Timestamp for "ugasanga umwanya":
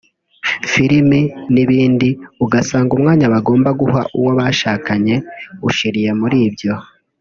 2.43-3.25